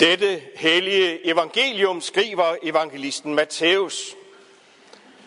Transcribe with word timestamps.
Dette 0.00 0.42
hellige 0.56 1.26
evangelium 1.26 2.00
skriver 2.00 2.56
evangelisten 2.62 3.34
Matthæus. 3.34 4.16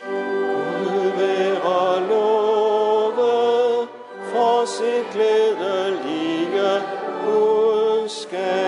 Gud 0.03 1.11
være 1.17 2.07
lovet 2.07 3.89
for 4.31 4.65
sit 4.65 5.05
glædelige 5.13 6.81
budskab. 7.23 8.67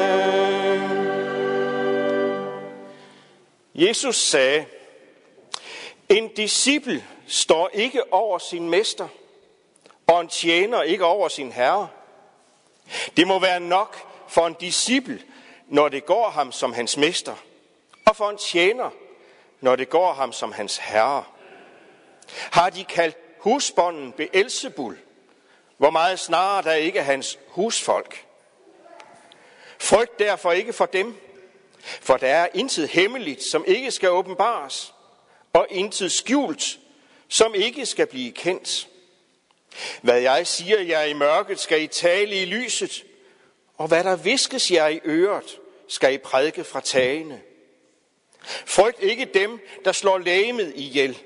Jesus 3.76 4.16
sagde, 4.16 4.66
en 6.10 6.28
disciple 6.28 7.06
står 7.28 7.70
ikke 7.74 8.14
over 8.14 8.38
sin 8.38 8.70
mester, 8.70 9.08
og 10.08 10.22
en 10.22 10.28
tjener 10.28 10.82
ikke 10.82 11.06
over 11.06 11.28
sin 11.28 11.52
herre. 11.52 11.88
Det 13.18 13.28
må 13.28 13.40
være 13.40 13.60
nok 13.60 13.98
for 14.28 14.48
en 14.48 14.56
disciple, 14.60 15.22
når 15.70 15.90
det 15.90 16.06
går 16.06 16.30
ham 16.30 16.52
som 16.52 16.74
hans 16.74 16.98
mester, 16.98 17.36
og 18.06 18.16
for 18.16 18.30
en 18.30 18.38
tjener, 18.38 18.90
når 19.62 19.76
det 19.76 19.90
går 19.90 20.14
ham 20.14 20.34
som 20.34 20.52
hans 20.52 20.78
herre. 20.78 21.24
Har 22.28 22.70
de 22.70 22.84
kaldt 22.84 23.18
husbonden 23.40 24.12
Beelzebul, 24.12 24.98
hvor 25.78 25.90
meget 25.90 26.20
snarere 26.20 26.62
der 26.64 26.74
ikke 26.74 27.04
hans 27.04 27.40
husfolk. 27.48 28.26
Frygt 29.80 30.20
derfor 30.20 30.52
ikke 30.52 30.74
for 30.74 30.86
dem, 30.86 31.16
for 31.80 32.18
der 32.18 32.28
er 32.28 32.48
intet 32.54 32.90
hemmeligt, 32.90 33.44
som 33.44 33.64
ikke 33.68 33.92
skal 33.92 34.10
åbenbares, 34.10 34.94
og 35.54 35.68
intet 35.70 36.12
skjult, 36.12 36.80
som 37.28 37.56
ikke 37.56 37.86
skal 37.86 38.08
blive 38.08 38.32
kendt. 38.32 38.88
Hvad 40.02 40.22
jeg 40.22 40.48
siger 40.48 40.82
jer 40.82 41.04
i 41.04 41.14
mørket, 41.14 41.60
skal 41.60 41.82
I 41.82 41.88
tale 41.88 42.42
i 42.42 42.46
lyset, 42.46 43.04
og 43.80 43.88
hvad 43.88 44.04
der 44.04 44.16
viskes 44.16 44.72
jer 44.72 44.88
i 44.88 45.00
øret, 45.06 45.60
skal 45.88 46.14
I 46.14 46.18
prædike 46.18 46.64
fra 46.64 46.82
tagene. 46.82 47.42
Frygt 48.66 49.04
ikke 49.04 49.26
dem, 49.26 49.60
der 49.86 49.92
slår 49.92 50.18
lægemet 50.18 50.74
ihjel, 50.76 51.18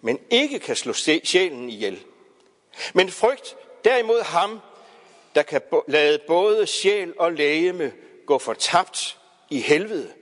men 0.00 0.18
ikke 0.30 0.58
kan 0.58 0.76
slå 0.76 0.92
sjælen 0.92 1.70
ihjel. 1.70 2.02
Men 2.94 3.10
frygt 3.10 3.56
derimod 3.84 4.22
ham, 4.22 4.60
der 5.34 5.42
kan 5.42 5.60
lade 5.88 6.18
både 6.26 6.66
sjæl 6.66 7.14
og 7.18 7.32
lægeme 7.32 7.92
gå 8.26 8.38
fortabt 8.38 9.18
i 9.50 9.60
helvede. 9.60 10.12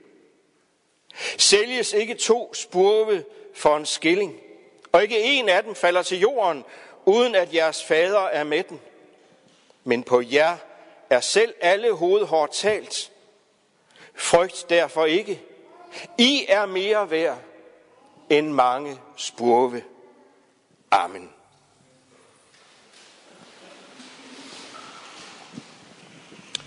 Sælges 1.37 1.93
ikke 1.93 2.13
to 2.13 2.53
spurve 2.53 3.23
for 3.55 3.77
en 3.77 3.85
skilling, 3.85 4.39
og 4.91 5.03
ikke 5.03 5.21
en 5.21 5.49
af 5.49 5.63
dem 5.63 5.75
falder 5.75 6.03
til 6.03 6.19
jorden, 6.19 6.63
uden 7.05 7.35
at 7.35 7.53
jeres 7.53 7.83
fader 7.83 8.19
er 8.19 8.43
med 8.43 8.63
den. 8.63 8.79
Men 9.83 10.03
på 10.03 10.21
jer 10.21 10.57
er 11.09 11.19
selv 11.19 11.53
alle 11.61 11.91
hovedhår 11.91 12.47
talt. 12.47 13.11
Frygt 14.15 14.65
derfor 14.69 15.05
ikke. 15.05 15.41
I 16.17 16.45
er 16.47 16.65
mere 16.65 17.09
værd 17.09 17.41
end 18.29 18.47
mange 18.47 18.99
spurve. 19.15 19.83
Amen. 20.91 21.33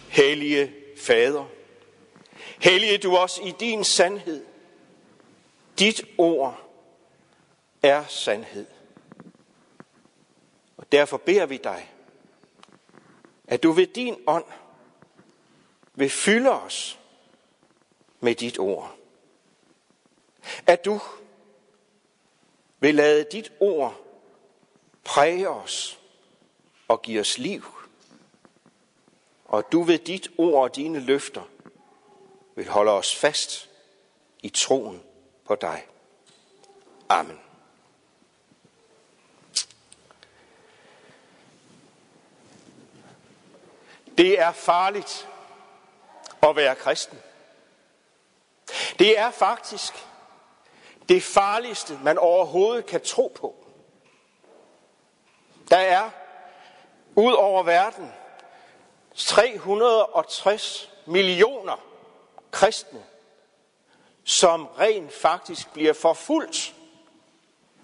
Hellige 0.09 0.75
Fader, 0.99 1.45
hellige 2.61 2.99
du 2.99 3.17
os 3.17 3.41
i 3.45 3.55
din 3.61 3.85
sandhed. 3.85 4.45
Dit 5.79 6.05
ord 6.19 6.61
er 7.83 8.05
sandhed. 8.05 8.67
Og 10.77 10.93
derfor 10.93 11.17
beder 11.17 11.47
vi 11.47 11.57
dig, 11.57 11.92
at 13.53 13.63
du 13.63 13.73
ved 13.73 13.87
din 13.87 14.17
ånd 14.27 14.45
vil 15.95 16.11
fylde 16.11 16.51
os 16.51 16.99
med 18.21 18.35
dit 18.35 18.59
ord. 18.59 18.97
At 20.67 20.85
du 20.85 21.01
vil 22.81 22.95
lade 22.95 23.27
dit 23.33 23.53
ord 23.61 24.01
præge 25.05 25.49
os 25.49 26.01
og 26.89 27.03
give 27.03 27.21
os 27.21 27.39
liv. 27.39 27.65
Og 29.45 29.73
du 29.73 29.83
ved 29.83 29.99
dit 29.99 30.31
ord 30.39 30.63
og 30.63 30.77
dine 30.77 31.01
løfter 31.01 31.43
vil 32.55 32.69
holde 32.69 32.91
os 32.91 33.17
fast 33.17 33.71
i 34.43 34.49
troen 34.49 35.03
på 35.45 35.55
dig. 35.55 35.87
Amen. 37.09 37.52
Det 44.19 44.41
er 44.41 44.53
farligt 44.53 45.29
at 46.43 46.57
være 46.57 46.75
kristen. 46.75 47.19
Det 48.99 49.19
er 49.19 49.31
faktisk 49.31 50.07
det 51.09 51.23
farligste, 51.23 51.99
man 52.03 52.19
overhovedet 52.19 52.87
kan 52.87 53.01
tro 53.01 53.33
på. 53.35 53.55
Der 55.71 55.77
er 55.79 56.11
ud 57.15 57.33
over 57.33 57.63
verden 57.63 58.13
360 59.15 60.91
millioner 61.07 61.85
kristne, 62.51 63.05
som 64.25 64.67
rent 64.67 65.13
faktisk 65.13 65.73
bliver 65.73 65.93
forfulgt 65.93 66.75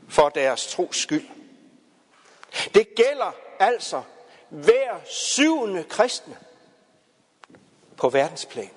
for 0.09 0.29
deres 0.29 0.67
tros 0.67 0.97
skyld. 0.97 1.29
Det 2.75 2.95
gælder 2.95 3.33
altså 3.59 4.03
hver 4.49 5.05
syvende 5.05 5.85
kristne 5.85 6.39
på 7.97 8.09
verdensplan. 8.09 8.71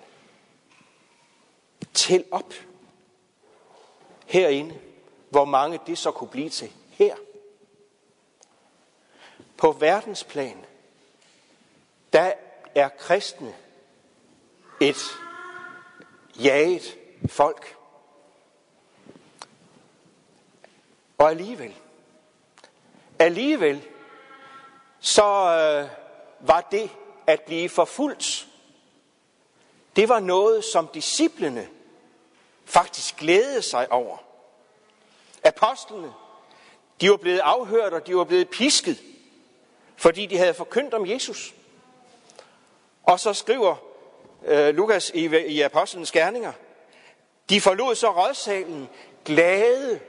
Tæl 1.93 2.25
op 2.31 2.53
herinde, 4.25 4.79
hvor 5.29 5.45
mange 5.45 5.79
det 5.87 5.97
så 5.97 6.11
kunne 6.11 6.29
blive 6.29 6.49
til 6.49 6.71
her. 6.89 7.15
På 9.57 9.71
verdensplan, 9.71 10.65
der 12.13 12.33
er 12.75 12.89
kristne 12.89 13.55
et 14.81 15.01
jaget 16.39 16.97
folk. 17.27 17.77
Og 21.17 21.29
alligevel, 21.29 21.75
alligevel, 23.19 23.88
så 25.01 25.23
øh, 25.23 25.89
var 26.47 26.62
det 26.62 26.89
at 27.28 27.41
blive 27.41 27.69
forfulgt, 27.69 28.47
det 29.95 30.09
var 30.09 30.19
noget, 30.19 30.63
som 30.66 30.88
disciplene 30.94 31.67
faktisk 32.66 33.17
glædede 33.17 33.62
sig 33.62 33.91
over. 33.91 34.17
Apostlene, 35.44 36.13
de 37.01 37.09
var 37.09 37.17
blevet 37.17 37.39
afhørt, 37.39 37.94
og 37.94 38.07
de 38.07 38.16
var 38.16 38.23
blevet 38.23 38.50
pisket, 38.50 39.01
fordi 39.95 40.25
de 40.25 40.38
havde 40.38 40.53
forkyndt 40.53 40.94
om 40.94 41.09
Jesus. 41.09 41.53
Og 43.03 43.19
så 43.19 43.33
skriver 43.33 43.75
øh, 44.45 44.75
Lukas 44.75 45.12
i, 45.13 45.25
i 45.47 45.62
Apostlenes 45.62 46.12
Gerninger, 46.12 46.51
de 47.50 47.62
forlod 47.62 47.95
så 47.95 48.12
rådsalen 48.12 48.89
glade, 49.25 50.00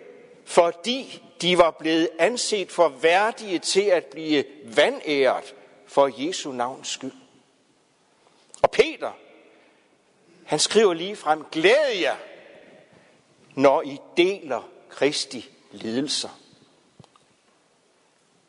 fordi 0.45 1.25
de 1.43 1.59
var 1.59 1.71
blevet 1.71 2.09
anset 2.19 2.73
for 2.73 2.89
værdige 2.89 3.59
til 3.59 3.83
at 3.83 4.05
blive 4.05 4.45
vandæret 4.65 5.55
for 5.87 6.11
Jesu 6.27 6.53
navns 6.53 6.89
skyld. 6.89 7.13
Og 8.63 8.71
Peter, 8.71 9.13
han 10.45 10.59
skriver 10.59 10.95
lige 10.95 11.17
frem, 11.17 11.45
glæd 11.53 11.99
jer, 12.01 12.17
når 13.55 13.83
I 13.83 13.99
deler 14.17 14.69
Kristi 14.89 15.51
lidelser. 15.73 16.39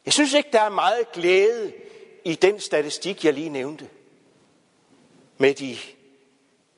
Jeg 0.05 0.13
synes 0.13 0.33
ikke, 0.33 0.49
der 0.53 0.61
er 0.61 0.69
meget 0.69 1.11
glæde 1.11 1.73
i 2.25 2.35
den 2.35 2.59
statistik, 2.59 3.25
jeg 3.25 3.33
lige 3.33 3.49
nævnte. 3.49 3.89
Med 5.37 5.53
de 5.53 5.77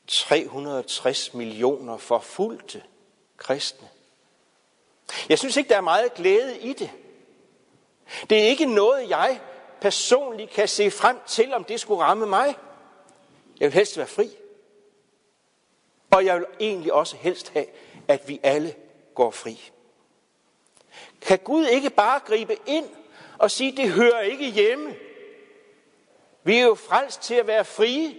360 0.08 1.34
millioner 1.34 1.98
forfulgte 1.98 2.84
kristne. 3.38 3.90
Jeg 5.30 5.40
synes 5.40 5.58
ikke, 5.58 5.70
der 5.70 5.78
er 5.78 5.82
meget 5.82 6.14
glæde 6.14 6.60
i 6.60 6.74
det. 6.74 6.92
Det 8.30 8.40
er 8.40 8.48
ikke 8.48 8.66
noget, 8.66 9.10
jeg 9.10 9.42
personligt 9.82 10.52
kan 10.52 10.68
se 10.68 10.92
frem 10.92 11.18
til, 11.28 11.54
om 11.54 11.64
det 11.64 11.80
skulle 11.80 12.04
ramme 12.04 12.26
mig. 12.26 12.56
Jeg 13.60 13.66
vil 13.66 13.74
helst 13.74 13.98
være 13.98 14.08
fri. 14.08 14.30
Og 16.12 16.26
jeg 16.26 16.36
vil 16.36 16.46
egentlig 16.60 16.94
også 16.94 17.16
helst 17.16 17.50
have, 17.50 17.66
at 18.08 18.28
vi 18.28 18.40
alle 18.44 18.76
går 19.16 19.32
fri. 19.32 19.72
Kan 21.22 21.40
Gud 21.40 21.66
ikke 21.66 21.90
bare 21.90 22.20
gribe 22.20 22.58
ind 22.66 22.90
og 23.38 23.52
sige, 23.52 23.78
det 23.78 23.90
hører 23.90 24.22
ikke 24.22 24.52
hjemme? 24.52 24.96
Vi 26.44 26.58
er 26.58 26.64
jo 26.64 26.76
frelst 26.76 27.22
til 27.22 27.36
at 27.36 27.48
være 27.48 27.66
frie. 27.66 28.16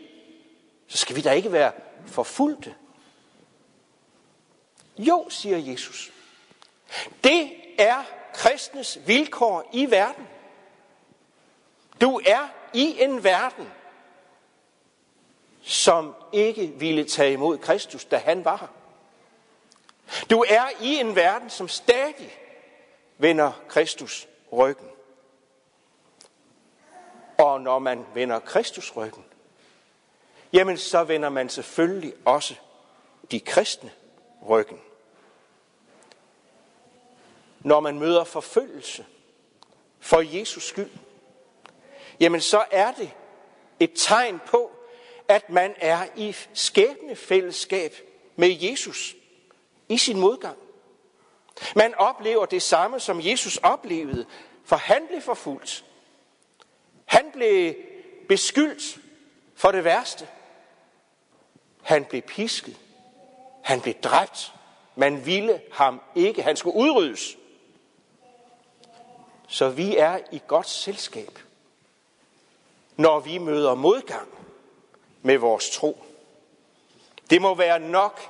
Så 0.86 0.98
skal 0.98 1.16
vi 1.16 1.20
da 1.20 1.32
ikke 1.32 1.52
være 1.52 1.72
forfulgte. 2.06 2.74
Jo, 4.98 5.26
siger 5.30 5.58
Jesus. 5.58 6.12
Det 7.24 7.52
er 7.78 8.04
kristnes 8.34 8.98
vilkår 9.06 9.70
i 9.72 9.90
verden. 9.90 10.28
Du 12.00 12.20
er 12.26 12.48
i 12.72 13.02
en 13.02 13.24
verden, 13.24 13.72
som 15.62 16.14
ikke 16.32 16.66
ville 16.66 17.04
tage 17.04 17.32
imod 17.32 17.58
Kristus, 17.58 18.04
da 18.04 18.16
han 18.16 18.44
var 18.44 18.56
her. 18.56 18.66
Du 20.30 20.44
er 20.48 20.64
i 20.80 20.96
en 20.96 21.16
verden, 21.16 21.50
som 21.50 21.68
stadig 21.68 22.38
vender 23.18 23.52
Kristus 23.68 24.28
ryggen. 24.52 24.88
Og 27.38 27.60
når 27.60 27.78
man 27.78 28.06
vender 28.14 28.38
Kristus 28.38 28.96
ryggen, 28.96 29.24
jamen 30.52 30.78
så 30.78 31.04
vender 31.04 31.28
man 31.28 31.48
selvfølgelig 31.48 32.12
også 32.24 32.54
de 33.30 33.40
kristne 33.40 33.90
ryggen. 34.48 34.80
Når 37.66 37.80
man 37.80 37.98
møder 37.98 38.24
forfølgelse 38.24 39.06
for 40.00 40.20
Jesus 40.20 40.68
skyld, 40.68 40.90
jamen 42.20 42.40
så 42.40 42.64
er 42.70 42.92
det 42.92 43.10
et 43.80 43.92
tegn 43.94 44.40
på, 44.46 44.70
at 45.28 45.50
man 45.50 45.74
er 45.76 46.06
i 46.16 46.36
skæbnefællesskab 46.52 47.94
med 48.36 48.48
Jesus 48.60 49.16
i 49.88 49.98
sin 49.98 50.20
modgang. 50.20 50.58
Man 51.76 51.94
oplever 51.94 52.46
det 52.46 52.62
samme, 52.62 53.00
som 53.00 53.20
Jesus 53.20 53.56
oplevede, 53.56 54.26
for 54.64 54.76
han 54.76 55.06
blev 55.08 55.20
forfulgt. 55.20 55.84
Han 57.04 57.30
blev 57.32 57.74
beskyldt 58.28 58.98
for 59.54 59.72
det 59.72 59.84
værste. 59.84 60.28
Han 61.82 62.04
blev 62.04 62.22
pisket. 62.22 62.76
Han 63.62 63.80
blev 63.80 63.94
dræbt. 63.94 64.52
Man 64.96 65.26
ville 65.26 65.60
ham 65.72 66.00
ikke. 66.14 66.42
Han 66.42 66.56
skulle 66.56 66.76
udryddes. 66.76 67.36
Så 69.48 69.68
vi 69.68 69.96
er 69.96 70.18
i 70.32 70.40
godt 70.46 70.68
selskab, 70.68 71.38
når 72.96 73.20
vi 73.20 73.38
møder 73.38 73.74
modgang 73.74 74.28
med 75.22 75.38
vores 75.38 75.70
tro. 75.70 76.04
Det 77.30 77.42
må 77.42 77.54
være 77.54 77.78
nok 77.78 78.20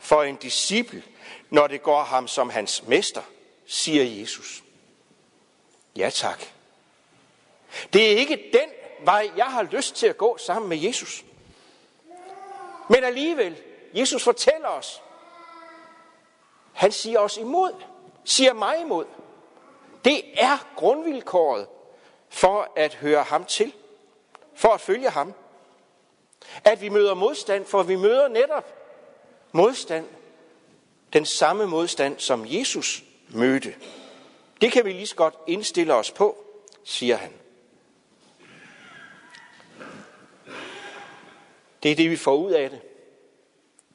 for 0.00 0.22
en 0.22 0.36
disciple, 0.36 1.02
når 1.50 1.66
det 1.66 1.82
går 1.82 2.02
ham 2.02 2.28
som 2.28 2.50
hans 2.50 2.82
mester, 2.86 3.22
siger 3.66 4.04
Jesus. 4.20 4.62
Ja 5.96 6.10
tak. 6.10 6.42
Det 7.92 8.12
er 8.12 8.16
ikke 8.16 8.50
den 8.52 8.70
vej, 9.04 9.30
jeg 9.36 9.46
har 9.46 9.62
lyst 9.62 9.94
til 9.94 10.06
at 10.06 10.18
gå 10.18 10.38
sammen 10.38 10.68
med 10.68 10.78
Jesus. 10.78 11.24
Men 12.88 13.04
alligevel, 13.04 13.56
Jesus 13.94 14.24
fortæller 14.24 14.68
os, 14.68 15.02
han 16.72 16.92
siger 16.92 17.18
os 17.18 17.36
imod, 17.36 17.72
siger 18.24 18.52
mig 18.52 18.80
imod. 18.80 19.06
Det 20.06 20.22
er 20.34 20.72
grundvilkåret 20.76 21.66
for 22.28 22.72
at 22.76 22.94
høre 22.94 23.22
ham 23.22 23.44
til, 23.44 23.72
for 24.54 24.68
at 24.68 24.80
følge 24.80 25.10
ham. 25.10 25.34
At 26.64 26.80
vi 26.80 26.88
møder 26.88 27.14
modstand, 27.14 27.64
for 27.64 27.82
vi 27.82 27.96
møder 27.96 28.28
netop 28.28 28.74
modstand, 29.52 30.06
den 31.12 31.26
samme 31.26 31.66
modstand, 31.66 32.18
som 32.18 32.44
Jesus 32.46 33.04
mødte. 33.28 33.74
Det 34.60 34.72
kan 34.72 34.84
vi 34.84 34.92
lige 34.92 35.06
så 35.06 35.16
godt 35.16 35.34
indstille 35.46 35.94
os 35.94 36.10
på, 36.10 36.44
siger 36.84 37.16
han. 37.16 37.32
Det 41.82 41.90
er 41.90 41.96
det, 41.96 42.10
vi 42.10 42.16
får 42.16 42.34
ud 42.34 42.52
af 42.52 42.70
det. 42.70 42.80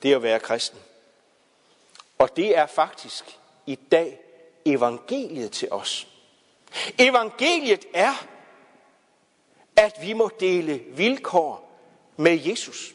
Det 0.03 0.11
er 0.11 0.15
at 0.15 0.23
være 0.23 0.39
kristen. 0.39 0.79
Og 2.17 2.35
det 2.35 2.57
er 2.57 2.65
faktisk 2.65 3.39
i 3.65 3.75
dag 3.75 4.19
evangeliet 4.65 5.51
til 5.51 5.71
os. 5.71 6.07
Evangeliet 6.99 7.85
er, 7.93 8.25
at 9.75 9.97
vi 10.01 10.13
må 10.13 10.29
dele 10.39 10.77
vilkår 10.77 11.77
med 12.17 12.39
Jesus. 12.45 12.93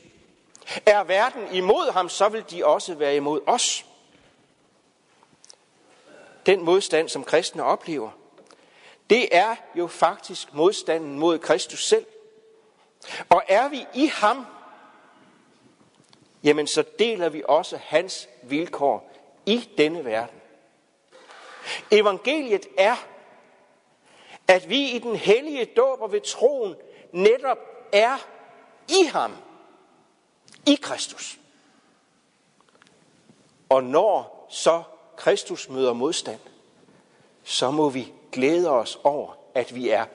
Er 0.86 1.04
verden 1.04 1.54
imod 1.54 1.92
ham, 1.92 2.08
så 2.08 2.28
vil 2.28 2.44
de 2.50 2.66
også 2.66 2.94
være 2.94 3.16
imod 3.16 3.40
os. 3.46 3.84
Den 6.46 6.64
modstand, 6.64 7.08
som 7.08 7.24
kristne 7.24 7.64
oplever, 7.64 8.10
det 9.10 9.36
er 9.36 9.56
jo 9.74 9.86
faktisk 9.86 10.54
modstanden 10.54 11.18
mod 11.18 11.38
Kristus 11.38 11.88
selv. 11.88 12.06
Og 13.28 13.42
er 13.48 13.68
vi 13.68 13.86
i 13.94 14.06
ham, 14.06 14.46
jamen 16.42 16.66
så 16.66 16.84
deler 16.98 17.28
vi 17.28 17.42
også 17.48 17.76
hans 17.76 18.28
vilkår 18.42 19.12
i 19.46 19.68
denne 19.78 20.04
verden. 20.04 20.35
Evangeliet 21.90 22.66
er, 22.78 22.96
at 24.48 24.68
vi 24.68 24.90
i 24.90 24.98
den 24.98 25.16
hellige 25.16 25.64
dåb 25.64 26.00
og 26.00 26.12
ved 26.12 26.20
troen 26.20 26.76
netop 27.12 27.58
er 27.92 28.16
i 28.88 29.04
ham, 29.04 29.36
i 30.66 30.74
Kristus. 30.74 31.38
Og 33.68 33.84
når 33.84 34.46
så 34.50 34.82
Kristus 35.16 35.68
møder 35.68 35.92
modstand, 35.92 36.40
så 37.44 37.70
må 37.70 37.88
vi 37.88 38.12
glæde 38.32 38.70
os 38.70 38.98
over, 39.04 39.32
at 39.54 39.74
vi 39.74 39.88
er 39.88 40.06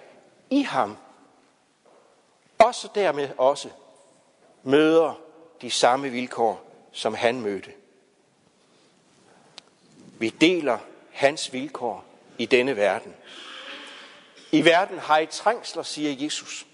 i 0.49 0.61
ham. 0.61 0.97
Og 2.59 2.75
så 2.75 2.89
dermed 2.95 3.29
også 3.37 3.69
møder 4.63 5.13
de 5.61 5.71
samme 5.71 6.09
vilkår, 6.09 6.63
som 6.91 7.13
han 7.13 7.41
mødte. 7.41 7.71
Vi 10.19 10.29
deler 10.29 10.77
hans 11.21 11.53
vilkår 11.53 12.05
i 12.37 12.45
denne 12.45 12.75
verden. 12.75 13.15
I 14.51 14.65
verden 14.65 14.99
har 14.99 15.19
I 15.19 15.25
trængsler, 15.25 15.83
siger 15.83 16.23
Jesus. 16.23 16.65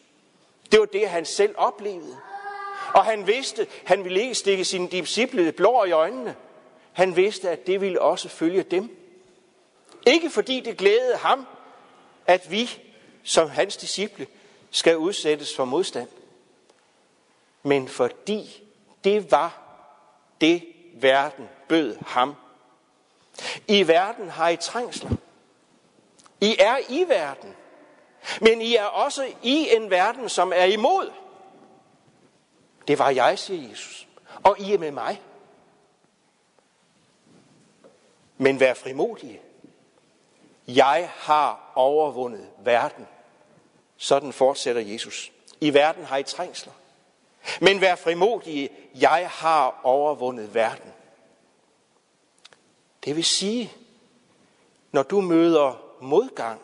Det 0.72 0.80
var 0.80 0.86
det, 0.86 1.10
han 1.10 1.26
selv 1.26 1.56
oplevede. 1.58 2.18
Og 2.94 3.06
han 3.06 3.28
vidste, 3.28 3.68
han 3.86 4.04
ville 4.04 4.22
ikke 4.22 4.36
stikke 4.36 4.66
sine 4.66 4.90
disciple 4.90 5.52
blå 5.52 5.84
i 5.84 5.92
øjnene. 5.92 6.36
Han 6.94 7.16
vidste, 7.16 7.50
at 7.50 7.68
det 7.68 7.82
ville 7.82 8.02
også 8.02 8.30
følge 8.30 8.64
dem. 8.64 8.98
Ikke 10.08 10.30
fordi 10.30 10.60
det 10.60 10.78
glædede 10.78 11.18
ham, 11.18 11.48
at 12.26 12.52
vi 12.52 12.70
som 13.24 13.50
hans 13.50 13.78
disciple 13.78 14.28
skal 14.72 14.98
udsættes 14.98 15.56
for 15.56 15.66
modstand. 15.66 16.08
Men 17.64 17.88
fordi 17.88 18.64
det 19.04 19.32
var 19.32 19.62
det, 20.42 20.64
verden 20.94 21.50
bød 21.68 21.98
ham. 22.06 22.36
I 23.68 23.88
verden 23.88 24.30
har 24.30 24.50
I 24.50 24.58
trængsler. 24.58 25.12
I 26.42 26.56
er 26.60 26.78
i 26.90 27.06
verden. 27.08 27.56
Men 28.42 28.62
I 28.62 28.76
er 28.76 28.86
også 28.86 29.34
i 29.44 29.70
en 29.76 29.90
verden, 29.90 30.30
som 30.30 30.54
er 30.56 30.66
imod. 30.66 31.12
Det 32.88 33.00
var 33.00 33.10
jeg, 33.10 33.40
siger 33.40 33.70
Jesus. 33.70 34.08
Og 34.44 34.60
I 34.60 34.74
er 34.74 34.78
med 34.78 34.92
mig. 34.92 35.22
Men 38.38 38.60
vær 38.60 38.74
frimodige. 38.74 39.42
Jeg 40.68 41.12
har 41.16 41.72
overvundet 41.76 42.50
verden. 42.64 43.08
Sådan 43.98 44.34
fortsætter 44.34 44.82
Jesus. 44.82 45.32
I 45.62 45.74
verden 45.74 46.06
har 46.06 46.18
I 46.18 46.24
trængsler. 46.24 46.74
Men 47.62 47.82
vær 47.82 47.96
frimodige. 47.96 48.70
Jeg 48.96 49.30
har 49.30 49.80
overvundet 49.84 50.54
verden. 50.54 50.94
Det 53.04 53.16
vil 53.16 53.26
sige, 53.26 53.74
når 54.92 55.04
du 55.04 55.22
møder 55.22 55.96
modgang 56.02 56.62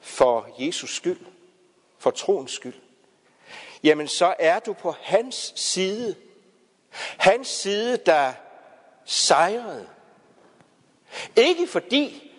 for 0.00 0.48
Jesus 0.58 0.96
skyld, 0.96 1.26
for 1.98 2.10
troens 2.10 2.52
skyld, 2.52 2.74
jamen 3.82 4.08
så 4.08 4.34
er 4.38 4.58
du 4.58 4.72
på 4.72 4.94
hans 5.00 5.52
side. 5.56 6.16
Hans 7.18 7.48
side, 7.48 7.96
der 7.96 8.32
sejrede. 9.04 9.88
Ikke 11.36 11.66
fordi, 11.66 12.32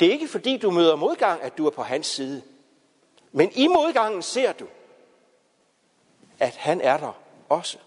det 0.00 0.08
er 0.08 0.12
ikke 0.12 0.28
fordi 0.28 0.56
du 0.56 0.70
møder 0.70 0.96
modgang, 0.96 1.42
at 1.42 1.58
du 1.58 1.66
er 1.66 1.70
på 1.70 1.82
hans 1.82 2.06
side. 2.06 2.42
Men 3.32 3.52
i 3.54 3.66
modgangen 3.66 4.22
ser 4.22 4.52
du, 4.52 4.66
at 6.38 6.56
han 6.56 6.80
er 6.80 6.96
der 6.96 7.12
også. 7.48 7.78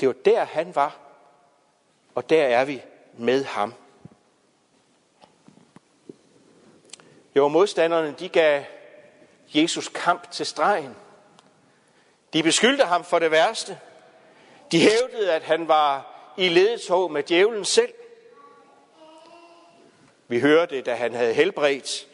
Det 0.00 0.08
var 0.08 0.14
der, 0.24 0.44
han 0.44 0.74
var, 0.74 0.98
og 2.14 2.30
der 2.30 2.42
er 2.42 2.64
vi 2.64 2.82
med 3.18 3.44
ham. 3.44 3.74
Jo, 7.36 7.48
modstanderne, 7.48 8.14
de 8.18 8.28
gav 8.28 8.62
Jesus 9.54 9.88
kamp 9.88 10.30
til 10.30 10.46
stregen. 10.46 10.96
De 12.32 12.42
beskyldte 12.42 12.84
ham 12.84 13.04
for 13.04 13.18
det 13.18 13.30
værste. 13.30 13.78
De 14.72 14.80
hævdede, 14.80 15.32
at 15.32 15.42
han 15.42 15.68
var 15.68 16.14
i 16.36 16.48
ledetog 16.48 17.12
med 17.12 17.22
djævlen 17.22 17.64
selv. 17.64 17.94
Vi 20.28 20.40
hørte, 20.40 20.80
da 20.80 20.94
han 20.94 21.14
havde 21.14 21.34
helbredt 21.34 22.06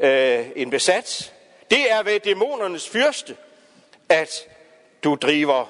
øh, 0.00 0.46
en 0.56 0.70
besat. 0.70 1.34
Det 1.70 1.92
er 1.92 2.02
ved 2.02 2.20
dæmonernes 2.20 2.88
fyrste, 2.88 3.36
at 4.08 4.48
du 5.04 5.14
driver 5.14 5.66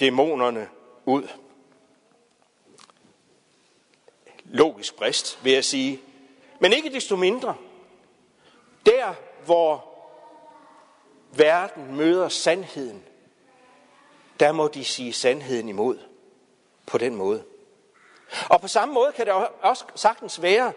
dæmonerne 0.00 0.68
ud. 1.04 1.28
Logisk 4.52 4.96
brist, 4.96 5.44
vil 5.44 5.52
jeg 5.52 5.64
sige. 5.64 6.00
Men 6.60 6.72
ikke 6.72 6.92
desto 6.92 7.16
mindre. 7.16 7.54
Der, 8.86 9.14
hvor 9.44 9.84
verden 11.30 11.96
møder 11.96 12.28
sandheden, 12.28 13.04
der 14.40 14.52
må 14.52 14.68
de 14.68 14.84
sige 14.84 15.12
sandheden 15.12 15.68
imod 15.68 15.98
på 16.86 16.98
den 16.98 17.14
måde. 17.14 17.44
Og 18.50 18.60
på 18.60 18.68
samme 18.68 18.94
måde 18.94 19.12
kan 19.12 19.26
det 19.26 19.34
også 19.60 19.84
sagtens 19.94 20.42
være, 20.42 20.72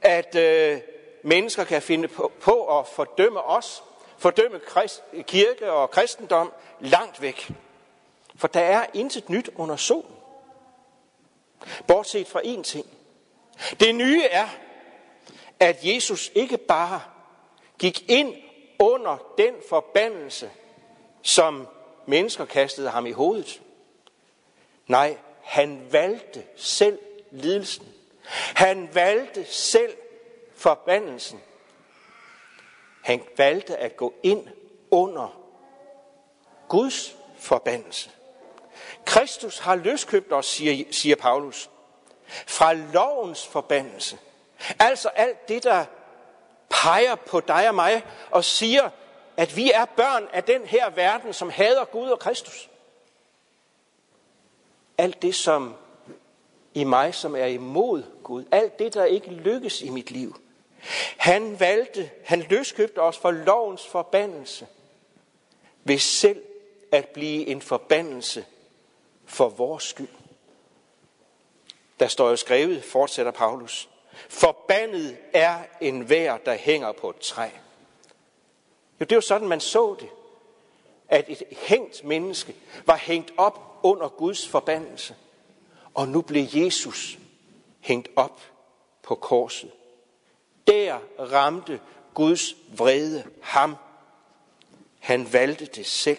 at 0.00 0.34
øh, 0.34 0.80
mennesker 1.22 1.64
kan 1.64 1.82
finde 1.82 2.08
på, 2.08 2.32
på 2.40 2.78
at 2.78 2.86
fordømme 2.86 3.42
os, 3.42 3.82
fordømme 4.18 4.58
krist, 4.58 5.02
kirke 5.22 5.72
og 5.72 5.90
kristendom 5.90 6.52
langt 6.80 7.22
væk. 7.22 7.50
For 8.36 8.48
der 8.48 8.60
er 8.60 8.86
intet 8.94 9.28
nyt 9.28 9.50
under 9.56 9.76
solen. 9.76 10.16
Bortset 11.86 12.28
fra 12.28 12.40
én 12.40 12.62
ting. 12.62 12.86
Det 13.80 13.94
nye 13.94 14.24
er, 14.24 14.48
at 15.60 15.78
Jesus 15.82 16.32
ikke 16.34 16.58
bare 16.58 17.02
gik 17.78 18.10
ind 18.10 18.34
under 18.78 19.16
den 19.38 19.54
forbandelse, 19.68 20.50
som 21.22 21.68
mennesker 22.06 22.44
kastede 22.44 22.90
ham 22.90 23.06
i 23.06 23.12
hovedet. 23.12 23.62
Nej, 24.86 25.16
han 25.42 25.88
valgte 25.90 26.44
selv 26.56 26.98
lidelsen. 27.30 27.86
Han 28.54 28.88
valgte 28.94 29.44
selv 29.44 29.96
forbandelsen. 30.54 31.40
Han 33.02 33.22
valgte 33.36 33.76
at 33.76 33.96
gå 33.96 34.14
ind 34.22 34.48
under 34.90 35.38
Guds 36.68 37.16
forbandelse. 37.38 38.10
Kristus 39.04 39.58
har 39.58 39.74
løskøbt 39.74 40.32
os, 40.32 40.46
siger, 40.46 40.84
siger 40.90 41.16
Paulus, 41.16 41.70
fra 42.46 42.72
lovens 42.72 43.46
forbandelse. 43.46 44.18
Altså 44.78 45.08
alt 45.08 45.48
det, 45.48 45.62
der 45.62 45.84
peger 46.70 47.14
på 47.14 47.40
dig 47.40 47.68
og 47.68 47.74
mig 47.74 48.04
og 48.30 48.44
siger, 48.44 48.90
at 49.36 49.56
vi 49.56 49.70
er 49.70 49.84
børn 49.84 50.28
af 50.32 50.44
den 50.44 50.66
her 50.66 50.90
verden, 50.90 51.32
som 51.32 51.50
hader 51.50 51.84
Gud 51.84 52.08
og 52.08 52.18
Kristus. 52.18 52.70
Alt 54.98 55.22
det, 55.22 55.34
som 55.34 55.74
i 56.74 56.84
mig, 56.84 57.14
som 57.14 57.36
er 57.36 57.46
imod 57.46 58.02
Gud. 58.22 58.44
Alt 58.50 58.78
det, 58.78 58.94
der 58.94 59.04
ikke 59.04 59.30
lykkes 59.30 59.82
i 59.82 59.90
mit 59.90 60.10
liv. 60.10 60.40
Han 61.16 61.60
valgte, 61.60 62.10
han 62.24 62.40
løskøbte 62.50 62.98
os 62.98 63.18
for 63.18 63.30
lovens 63.30 63.86
forbandelse, 63.86 64.66
ved 65.84 65.98
selv 65.98 66.42
at 66.92 67.08
blive 67.08 67.46
en 67.46 67.62
forbandelse 67.62 68.44
for 69.24 69.48
vores 69.48 69.84
skyld. 69.84 70.08
Der 72.02 72.08
står 72.08 72.30
jo 72.30 72.36
skrevet, 72.36 72.84
fortsætter 72.84 73.32
Paulus, 73.32 73.88
forbandet 74.28 75.16
er 75.32 75.58
en 75.80 76.08
vær, 76.08 76.36
der 76.36 76.54
hænger 76.54 76.92
på 76.92 77.10
et 77.10 77.18
træ. 77.18 77.48
Jo, 79.00 79.04
det 79.04 79.12
er 79.12 79.16
jo 79.16 79.20
sådan, 79.20 79.48
man 79.48 79.60
så 79.60 79.96
det. 80.00 80.08
At 81.08 81.24
et 81.28 81.42
hængt 81.50 82.04
menneske 82.04 82.54
var 82.86 82.96
hængt 82.96 83.32
op 83.36 83.80
under 83.82 84.08
Guds 84.08 84.48
forbandelse. 84.48 85.16
Og 85.94 86.08
nu 86.08 86.22
blev 86.22 86.46
Jesus 86.52 87.18
hængt 87.80 88.08
op 88.16 88.40
på 89.02 89.14
korset. 89.14 89.70
Der 90.66 90.98
ramte 91.18 91.80
Guds 92.14 92.54
vrede 92.76 93.24
ham. 93.42 93.76
Han 94.98 95.32
valgte 95.32 95.66
det 95.66 95.86
selv. 95.86 96.18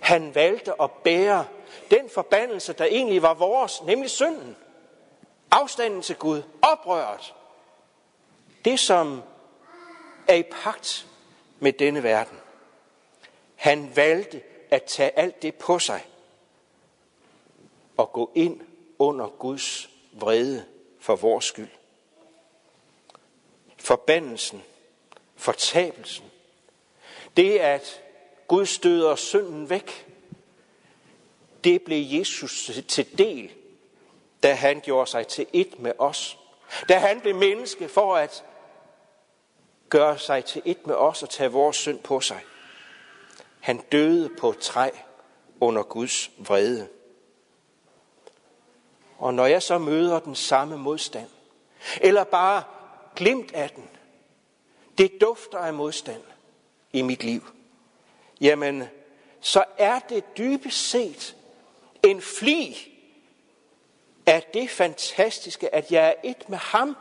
Han 0.00 0.34
valgte 0.34 0.82
at 0.82 0.90
bære 0.90 1.44
den 1.90 2.10
forbandelse, 2.10 2.72
der 2.72 2.84
egentlig 2.84 3.22
var 3.22 3.34
vores, 3.34 3.82
nemlig 3.82 4.10
synden. 4.10 4.56
Afstanden 5.50 6.02
til 6.02 6.16
Gud, 6.16 6.42
oprøret. 6.62 7.34
Det, 8.64 8.80
som 8.80 9.22
er 10.28 10.34
i 10.34 10.42
pagt 10.42 11.06
med 11.58 11.72
denne 11.72 12.02
verden. 12.02 12.38
Han 13.56 13.96
valgte 13.96 14.42
at 14.70 14.82
tage 14.82 15.18
alt 15.18 15.42
det 15.42 15.54
på 15.54 15.78
sig 15.78 16.06
og 17.96 18.12
gå 18.12 18.30
ind 18.34 18.60
under 18.98 19.28
Guds 19.28 19.90
vrede 20.12 20.64
for 21.00 21.16
vores 21.16 21.44
skyld. 21.44 21.68
Forbandelsen, 23.78 24.62
fortabelsen, 25.36 26.24
det 27.36 27.58
at 27.58 28.02
Gud 28.48 28.66
støder 28.66 29.14
synden 29.14 29.70
væk, 29.70 30.06
det 31.66 31.82
blev 31.82 32.18
Jesus 32.18 32.70
til 32.88 33.18
del, 33.18 33.50
da 34.42 34.54
han 34.54 34.80
gjorde 34.80 35.10
sig 35.10 35.26
til 35.26 35.46
et 35.52 35.78
med 35.78 35.92
os. 35.98 36.38
Da 36.88 36.98
han 36.98 37.20
blev 37.20 37.34
menneske 37.34 37.88
for 37.88 38.16
at 38.16 38.44
gøre 39.88 40.18
sig 40.18 40.44
til 40.44 40.62
et 40.64 40.86
med 40.86 40.94
os 40.94 41.22
og 41.22 41.30
tage 41.30 41.50
vores 41.50 41.76
synd 41.76 41.98
på 41.98 42.20
sig. 42.20 42.40
Han 43.60 43.78
døde 43.92 44.30
på 44.38 44.50
et 44.50 44.58
træ 44.58 44.90
under 45.60 45.82
Guds 45.82 46.30
vrede. 46.38 46.88
Og 49.18 49.34
når 49.34 49.46
jeg 49.46 49.62
så 49.62 49.78
møder 49.78 50.20
den 50.20 50.34
samme 50.34 50.78
modstand, 50.78 51.28
eller 52.00 52.24
bare 52.24 52.62
glimt 53.16 53.52
af 53.54 53.70
den, 53.70 53.88
det 54.98 55.20
dufter 55.20 55.58
af 55.58 55.74
modstand 55.74 56.22
i 56.92 57.02
mit 57.02 57.24
liv, 57.24 57.42
jamen, 58.40 58.84
så 59.40 59.64
er 59.78 59.98
det 59.98 60.36
dybest 60.38 60.90
set 60.90 61.35
en 62.06 62.22
fli 62.22 62.92
af 64.26 64.42
det 64.54 64.70
fantastiske, 64.70 65.74
at 65.74 65.92
jeg 65.92 66.08
er 66.08 66.14
et 66.22 66.48
med 66.48 66.58
ham, 66.58 66.96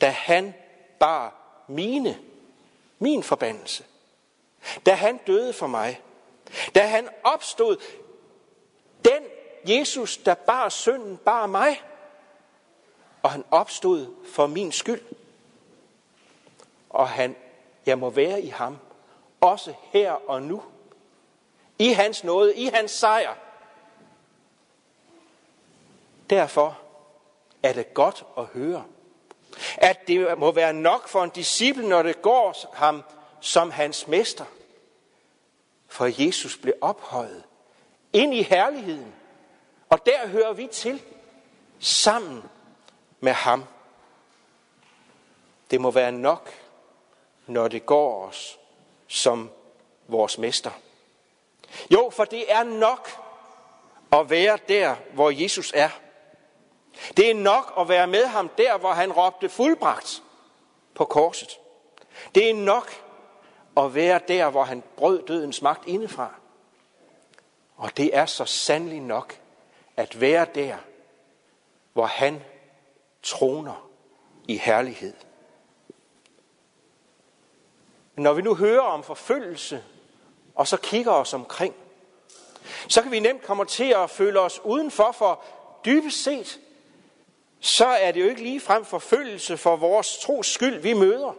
da 0.00 0.08
han 0.08 0.54
bar 0.98 1.34
mine, 1.68 2.18
min 2.98 3.22
forbandelse. 3.22 3.84
Da 4.86 4.94
han 4.94 5.20
døde 5.26 5.52
for 5.52 5.66
mig. 5.66 6.00
Da 6.74 6.86
han 6.86 7.08
opstod. 7.24 7.76
Den 9.04 9.22
Jesus, 9.68 10.16
der 10.16 10.34
bar 10.34 10.68
synden, 10.68 11.16
bar 11.16 11.46
mig. 11.46 11.82
Og 13.22 13.30
han 13.30 13.44
opstod 13.50 14.14
for 14.26 14.46
min 14.46 14.72
skyld. 14.72 15.02
Og 16.90 17.08
han, 17.08 17.36
jeg 17.86 17.98
må 17.98 18.10
være 18.10 18.42
i 18.42 18.48
ham. 18.48 18.78
Også 19.40 19.74
her 19.92 20.12
og 20.12 20.42
nu. 20.42 20.62
I 21.78 21.88
hans 21.88 22.24
nåde, 22.24 22.56
i 22.56 22.64
hans 22.64 22.90
sejr. 22.90 23.34
Derfor 26.30 26.78
er 27.62 27.72
det 27.72 27.94
godt 27.94 28.24
at 28.38 28.44
høre, 28.44 28.84
at 29.76 30.08
det 30.08 30.38
må 30.38 30.52
være 30.52 30.72
nok 30.72 31.08
for 31.08 31.24
en 31.24 31.30
disciple, 31.30 31.88
når 31.88 32.02
det 32.02 32.22
går 32.22 32.54
ham 32.72 33.02
som 33.40 33.70
hans 33.70 34.08
mester. 34.08 34.44
For 35.88 36.24
Jesus 36.24 36.56
blev 36.56 36.74
ophøjet 36.80 37.44
ind 38.12 38.34
i 38.34 38.42
herligheden, 38.42 39.14
og 39.88 40.06
der 40.06 40.28
hører 40.28 40.52
vi 40.52 40.66
til 40.66 41.02
sammen 41.78 42.42
med 43.20 43.32
ham. 43.32 43.64
Det 45.70 45.80
må 45.80 45.90
være 45.90 46.12
nok, 46.12 46.50
når 47.46 47.68
det 47.68 47.86
går 47.86 48.26
os 48.26 48.58
som 49.06 49.50
vores 50.08 50.38
mester. 50.38 50.70
Jo, 51.90 52.10
for 52.10 52.24
det 52.24 52.52
er 52.52 52.62
nok 52.62 53.10
at 54.12 54.30
være 54.30 54.58
der, 54.68 54.96
hvor 55.12 55.30
Jesus 55.30 55.72
er. 55.74 55.90
Det 57.16 57.30
er 57.30 57.34
nok 57.34 57.74
at 57.78 57.88
være 57.88 58.06
med 58.06 58.26
ham 58.26 58.48
der, 58.48 58.78
hvor 58.78 58.92
han 58.92 59.12
råbte 59.12 59.48
fuldbragt 59.48 60.22
på 60.94 61.04
korset. 61.04 61.58
Det 62.34 62.50
er 62.50 62.54
nok 62.54 62.90
at 63.76 63.94
være 63.94 64.20
der, 64.28 64.50
hvor 64.50 64.64
han 64.64 64.82
brød 64.96 65.22
dødens 65.26 65.62
magt 65.62 65.88
indefra. 65.88 66.34
Og 67.76 67.96
det 67.96 68.16
er 68.16 68.26
så 68.26 68.44
sandelig 68.44 69.00
nok 69.00 69.38
at 69.96 70.20
være 70.20 70.46
der, 70.54 70.76
hvor 71.92 72.06
han 72.06 72.42
troner 73.22 73.88
i 74.48 74.56
herlighed. 74.56 75.14
Når 78.16 78.32
vi 78.32 78.42
nu 78.42 78.54
hører 78.54 78.82
om 78.82 79.02
forfølgelse, 79.02 79.84
og 80.54 80.66
så 80.66 80.76
kigger 80.76 81.12
os 81.12 81.34
omkring, 81.34 81.74
så 82.88 83.02
kan 83.02 83.10
vi 83.10 83.20
nemt 83.20 83.42
komme 83.42 83.64
til 83.64 83.92
at 83.92 84.10
føle 84.10 84.40
os 84.40 84.60
udenfor, 84.64 85.12
for 85.12 85.44
dybest 85.84 86.22
set, 86.22 86.60
så 87.60 87.86
er 87.86 88.12
det 88.12 88.20
jo 88.20 88.28
ikke 88.28 88.42
lige 88.42 88.60
frem 88.60 88.84
forfølgelse 88.84 89.56
for 89.56 89.76
vores 89.76 90.18
tros 90.18 90.46
skyld, 90.46 90.78
vi 90.78 90.92
møder. 90.92 91.36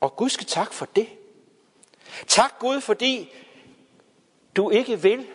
Og 0.00 0.16
Gud 0.16 0.28
skal 0.28 0.46
tak 0.46 0.72
for 0.72 0.88
det. 0.96 1.08
Tak 2.26 2.58
Gud, 2.58 2.80
fordi 2.80 3.32
du 4.56 4.70
ikke 4.70 5.02
vil 5.02 5.26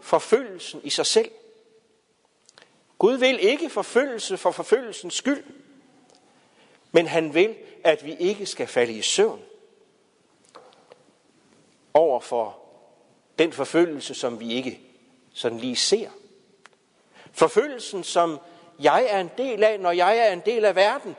forfølgelsen 0.00 0.80
i 0.84 0.90
sig 0.90 1.06
selv. 1.06 1.30
Gud 2.98 3.16
vil 3.16 3.40
ikke 3.40 3.70
forfølgelse 3.70 4.36
for 4.36 4.50
forfølgelsens 4.50 5.14
skyld, 5.14 5.44
men 6.92 7.06
han 7.06 7.34
vil, 7.34 7.56
at 7.84 8.04
vi 8.04 8.16
ikke 8.16 8.46
skal 8.46 8.66
falde 8.66 8.92
i 8.92 9.02
søvn 9.02 9.42
over 11.94 12.20
for 12.20 12.58
den 13.38 13.52
forfølgelse, 13.52 14.14
som 14.14 14.40
vi 14.40 14.52
ikke 14.52 14.80
sådan 15.32 15.58
lige 15.58 15.76
ser. 15.76 16.10
Forfølgelsen, 17.38 18.04
som 18.04 18.38
jeg 18.80 19.06
er 19.08 19.20
en 19.20 19.30
del 19.38 19.64
af, 19.64 19.80
når 19.80 19.90
jeg 19.90 20.18
er 20.18 20.32
en 20.32 20.42
del 20.46 20.64
af 20.64 20.76
verden. 20.76 21.16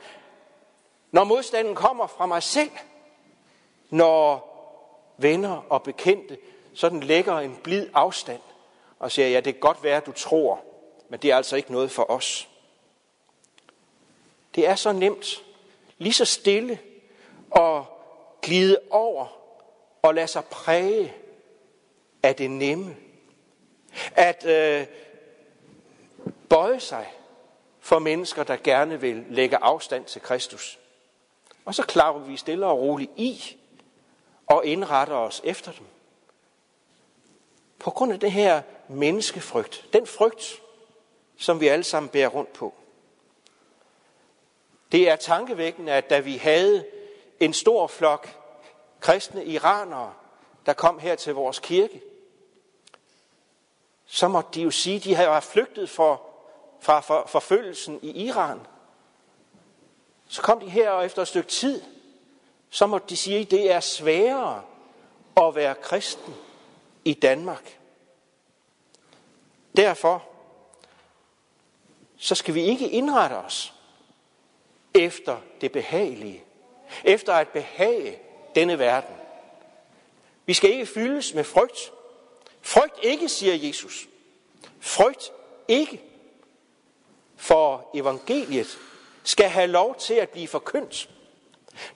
Når 1.10 1.24
modstanden 1.24 1.74
kommer 1.74 2.06
fra 2.06 2.26
mig 2.26 2.42
selv. 2.42 2.70
Når 3.90 4.50
venner 5.18 5.64
og 5.68 5.82
bekendte 5.82 6.38
sådan 6.74 7.00
lægger 7.00 7.38
en 7.38 7.58
blid 7.62 7.88
afstand 7.94 8.40
og 8.98 9.12
siger, 9.12 9.28
ja, 9.28 9.40
det 9.40 9.54
kan 9.54 9.60
godt 9.60 9.82
være, 9.82 10.00
du 10.00 10.12
tror, 10.12 10.60
men 11.08 11.20
det 11.20 11.30
er 11.30 11.36
altså 11.36 11.56
ikke 11.56 11.72
noget 11.72 11.90
for 11.90 12.10
os. 12.10 12.48
Det 14.54 14.66
er 14.66 14.74
så 14.74 14.92
nemt, 14.92 15.44
lige 15.98 16.12
så 16.12 16.24
stille, 16.24 16.78
at 17.56 17.82
glide 18.42 18.78
over 18.90 19.26
og 20.02 20.14
lade 20.14 20.26
sig 20.26 20.44
præge 20.44 21.14
af 22.22 22.36
det 22.36 22.50
nemme. 22.50 22.96
At 24.16 24.46
øh, 24.46 24.86
bøje 26.60 26.80
sig 26.80 27.12
for 27.78 27.98
mennesker, 27.98 28.44
der 28.44 28.56
gerne 28.56 29.00
vil 29.00 29.24
lægge 29.28 29.56
afstand 29.56 30.04
til 30.04 30.22
Kristus. 30.22 30.78
Og 31.64 31.74
så 31.74 31.82
klarer 31.82 32.18
vi 32.18 32.36
stille 32.36 32.66
og 32.66 32.78
roligt 32.78 33.10
i 33.16 33.56
og 34.46 34.66
indretter 34.66 35.14
os 35.14 35.40
efter 35.44 35.72
dem. 35.72 35.86
På 37.78 37.90
grund 37.90 38.12
af 38.12 38.20
det 38.20 38.32
her 38.32 38.62
menneskefrygt, 38.88 39.86
den 39.92 40.06
frygt, 40.06 40.62
som 41.36 41.60
vi 41.60 41.68
alle 41.68 41.84
sammen 41.84 42.10
bærer 42.10 42.28
rundt 42.28 42.52
på. 42.52 42.74
Det 44.92 45.08
er 45.08 45.16
tankevækkende, 45.16 45.92
at 45.92 46.10
da 46.10 46.18
vi 46.18 46.36
havde 46.36 46.86
en 47.40 47.52
stor 47.52 47.86
flok 47.86 48.28
kristne 49.00 49.44
iranere, 49.44 50.14
der 50.66 50.72
kom 50.72 50.98
her 50.98 51.14
til 51.14 51.34
vores 51.34 51.58
kirke, 51.58 52.02
så 54.06 54.28
måtte 54.28 54.50
de 54.54 54.62
jo 54.62 54.70
sige, 54.70 54.96
at 54.96 55.04
de 55.04 55.14
havde 55.14 55.42
flygtet 55.42 55.90
for, 55.90 56.29
fra 56.80 57.00
for, 57.00 57.26
forfølgelsen 57.26 57.98
i 58.02 58.26
Iran. 58.26 58.60
Så 60.28 60.42
kom 60.42 60.60
de 60.60 60.70
her, 60.70 60.90
og 60.90 61.04
efter 61.04 61.22
et 61.22 61.28
stykke 61.28 61.48
tid, 61.48 61.82
så 62.70 62.86
måtte 62.86 63.08
de 63.08 63.16
sige, 63.16 63.38
at 63.38 63.50
det 63.50 63.72
er 63.72 63.80
sværere 63.80 64.62
at 65.36 65.54
være 65.54 65.74
kristen 65.74 66.34
i 67.04 67.14
Danmark. 67.14 67.78
Derfor 69.76 70.24
så 72.16 72.34
skal 72.34 72.54
vi 72.54 72.62
ikke 72.62 72.88
indrette 72.88 73.34
os 73.34 73.74
efter 74.94 75.36
det 75.60 75.72
behagelige, 75.72 76.44
efter 77.04 77.34
at 77.34 77.48
behage 77.48 78.18
denne 78.54 78.78
verden. 78.78 79.14
Vi 80.46 80.54
skal 80.54 80.70
ikke 80.70 80.86
fyldes 80.86 81.34
med 81.34 81.44
frygt. 81.44 81.92
Frygt 82.62 82.98
ikke, 83.02 83.28
siger 83.28 83.54
Jesus. 83.54 84.08
Frygt 84.80 85.32
ikke. 85.68 86.09
For 87.40 87.90
evangeliet 87.94 88.78
skal 89.22 89.48
have 89.48 89.66
lov 89.66 89.96
til 89.98 90.14
at 90.14 90.28
blive 90.28 90.48
forkyndt. 90.48 91.10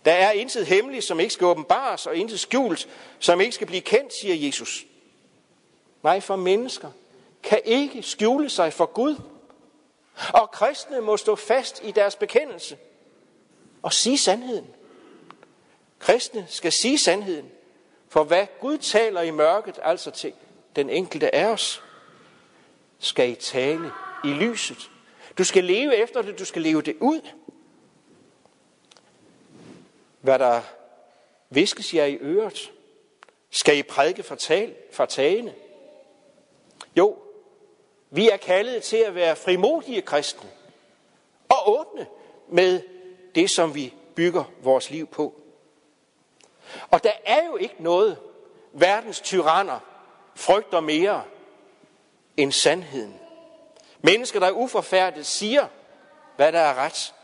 Der 0.04 0.12
er 0.12 0.30
intet 0.30 0.66
hemmeligt, 0.66 1.04
som 1.04 1.20
ikke 1.20 1.32
skal 1.32 1.44
åbenbares, 1.44 2.06
og 2.06 2.16
intet 2.16 2.40
skjult, 2.40 2.88
som 3.18 3.40
ikke 3.40 3.52
skal 3.52 3.66
blive 3.66 3.80
kendt, 3.80 4.14
siger 4.14 4.34
Jesus. 4.34 4.84
Nej, 6.02 6.20
for 6.20 6.36
mennesker 6.36 6.90
kan 7.42 7.60
ikke 7.64 8.02
skjule 8.02 8.50
sig 8.50 8.72
for 8.72 8.86
Gud. 8.86 9.16
Og 10.34 10.50
kristne 10.50 11.00
må 11.00 11.16
stå 11.16 11.36
fast 11.36 11.80
i 11.84 11.90
deres 11.90 12.16
bekendelse 12.16 12.76
og 13.82 13.92
sige 13.92 14.18
sandheden. 14.18 14.66
Kristne 15.98 16.46
skal 16.48 16.72
sige 16.72 16.98
sandheden, 16.98 17.50
for 18.08 18.24
hvad 18.24 18.46
Gud 18.60 18.78
taler 18.78 19.20
i 19.20 19.30
mørket, 19.30 19.78
altså 19.82 20.10
til 20.10 20.32
den 20.76 20.90
enkelte 20.90 21.34
af 21.34 21.46
os, 21.46 21.82
skal 22.98 23.30
I 23.30 23.34
tale 23.34 23.92
i 24.24 24.28
lyset. 24.28 24.90
Du 25.38 25.44
skal 25.44 25.64
leve 25.64 25.96
efter 25.96 26.22
det, 26.22 26.38
du 26.38 26.44
skal 26.44 26.62
leve 26.62 26.82
det 26.82 26.96
ud. 27.00 27.20
Hvad 30.20 30.38
der 30.38 30.60
viskes 31.50 31.94
jer 31.94 32.04
i 32.04 32.18
øret, 32.20 32.72
skal 33.50 33.78
I 33.78 33.82
prædike 33.82 34.22
for 34.22 34.34
tal, 34.34 34.74
for 34.92 35.04
tagene. 35.04 35.54
Jo, 36.96 37.18
vi 38.10 38.28
er 38.30 38.36
kaldet 38.36 38.82
til 38.82 38.96
at 38.96 39.14
være 39.14 39.36
frimodige 39.36 40.02
kristne 40.02 40.50
og 41.48 41.78
åbne 41.78 42.06
med 42.48 42.82
det, 43.34 43.50
som 43.50 43.74
vi 43.74 43.94
bygger 44.14 44.44
vores 44.62 44.90
liv 44.90 45.06
på. 45.06 45.34
Og 46.90 47.04
der 47.04 47.12
er 47.24 47.46
jo 47.46 47.56
ikke 47.56 47.76
noget, 47.78 48.18
verdens 48.72 49.20
tyranner 49.20 49.80
frygter 50.34 50.80
mere 50.80 51.22
end 52.36 52.52
sandheden. 52.52 53.23
Mennesker, 54.04 54.40
der 54.40 54.46
er 54.46 54.52
uforfærdet, 54.52 55.26
siger, 55.26 55.66
hvad 56.36 56.52
der 56.52 56.58
er 56.58 56.74
ret. 56.74 57.14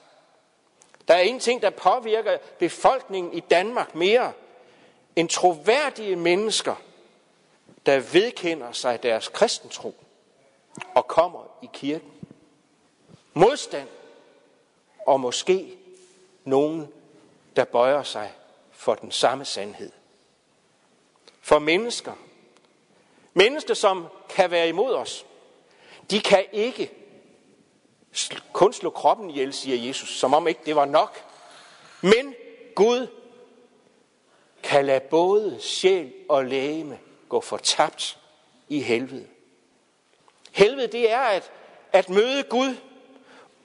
Der 1.09 1.15
er 1.15 1.21
ingenting, 1.21 1.63
der 1.63 1.71
påvirker 1.71 2.39
befolkningen 2.59 3.33
i 3.33 3.41
Danmark 3.41 3.95
mere 3.95 4.33
end 5.17 5.29
troværdige 5.29 6.17
mennesker, 6.17 6.75
der 7.87 8.01
vedkender 8.01 8.73
sig 8.73 9.03
deres 9.03 9.29
kristentro 9.29 9.95
og 10.95 11.07
kommer 11.07 11.59
i 11.63 11.69
kirken. 11.73 12.13
Modstand 13.35 13.89
og 15.07 15.21
måske 15.21 15.79
nogen, 16.45 16.93
der 17.57 17.65
bøjer 17.65 18.03
sig 18.03 18.33
for 18.73 18.95
den 18.95 19.11
samme 19.11 19.45
sandhed. 19.45 19.93
For 21.41 21.59
mennesker, 21.59 22.13
mennesker 23.35 23.75
som 23.75 24.07
kan 24.29 24.51
være 24.51 24.69
imod 24.69 24.95
os, 24.95 25.27
de 26.11 26.21
kan 26.21 26.45
ikke 26.53 26.91
kun 28.53 28.73
slå 28.73 28.91
kroppen 28.91 29.31
ihjel, 29.31 29.53
siger 29.53 29.87
Jesus, 29.87 30.19
som 30.19 30.35
om 30.35 30.49
ikke 30.49 30.61
det 30.67 30.77
var 30.77 30.85
nok. 30.85 31.25
Men 32.01 32.35
Gud 32.75 33.07
kan 34.63 34.87
lade 34.87 35.01
både 35.01 35.61
sjæl 35.61 36.13
og 36.29 36.45
lægeme 36.45 36.99
gå 37.29 37.41
fortabt 37.41 38.19
i 38.69 38.81
helvede. 38.81 39.27
Helvede, 40.53 40.87
det 40.87 41.11
er 41.11 41.21
at, 41.21 41.51
at 41.93 42.09
møde 42.09 42.43
Gud, 42.43 42.77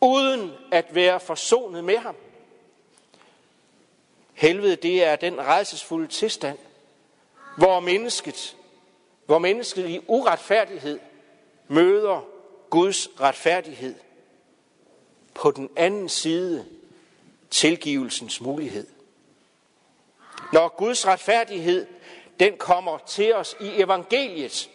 uden 0.02 0.52
at 0.72 0.96
være 0.96 1.20
forsonet 1.20 1.84
med 1.84 1.98
ham. 1.98 2.16
Helvede, 4.34 4.76
det 4.76 5.04
er 5.04 5.16
den 5.16 5.42
rejsesfulde 5.42 6.08
tilstand, 6.08 6.58
hvor 7.58 7.80
mennesket, 7.80 8.56
hvor 9.26 9.38
mennesket 9.38 9.90
i 9.90 10.00
uretfærdighed 10.08 11.00
møder 11.68 12.35
Guds 12.70 13.10
retfærdighed. 13.20 13.96
På 15.34 15.52
den 15.52 15.70
anden 15.76 16.10
side 16.10 16.66
tilgivelsens 17.50 18.42
mulighed. 18.42 18.88
Når 20.54 20.68
Guds 20.78 21.08
retfærdighed, 21.08 21.88
den 22.40 22.58
kommer 22.58 22.98
til 22.98 23.36
os 23.36 23.56
i 23.62 23.82
evangeliet, 23.82 24.70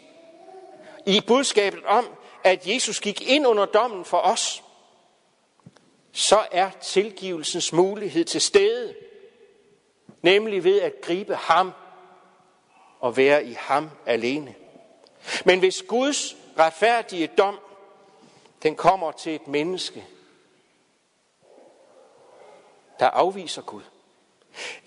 i 1.06 1.20
budskabet 1.26 1.84
om, 1.84 2.08
at 2.44 2.66
Jesus 2.66 3.00
gik 3.00 3.22
ind 3.30 3.46
under 3.46 3.66
dommen 3.66 4.04
for 4.04 4.18
os, 4.18 4.62
så 6.12 6.46
er 6.50 6.70
tilgivelsens 6.70 7.72
mulighed 7.72 8.24
til 8.24 8.40
stede, 8.40 8.94
nemlig 10.22 10.64
ved 10.64 10.80
at 10.80 11.00
gribe 11.00 11.34
ham 11.34 11.72
og 13.00 13.16
være 13.16 13.44
i 13.44 13.52
ham 13.52 13.90
alene. 14.06 14.54
Men 15.44 15.58
hvis 15.58 15.82
Guds 15.88 16.36
retfærdige 16.58 17.26
dom, 17.26 17.58
den 18.62 18.76
kommer 18.76 19.12
til 19.12 19.34
et 19.34 19.48
menneske, 19.48 20.06
der 22.98 23.06
afviser 23.06 23.62
Gud. 23.62 23.82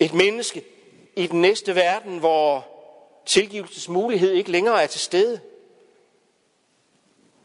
Et 0.00 0.14
menneske 0.14 0.64
i 1.16 1.26
den 1.26 1.40
næste 1.40 1.74
verden, 1.74 2.18
hvor 2.18 2.66
tilgivelsens 3.26 3.88
mulighed 3.88 4.32
ikke 4.32 4.50
længere 4.50 4.82
er 4.82 4.86
til 4.86 5.00
stede 5.00 5.40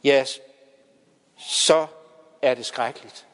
ja, 0.03 0.25
så 1.37 1.87
er 2.41 2.55
det 2.55 2.65
skrækkeligt. 2.65 3.25